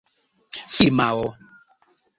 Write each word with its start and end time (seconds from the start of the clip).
firmao 0.75 1.29